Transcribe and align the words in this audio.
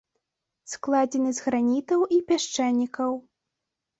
Складзены 0.71 1.33
з 1.41 1.43
гранітаў 1.49 2.01
і 2.17 2.19
пясчанікаў. 2.31 3.11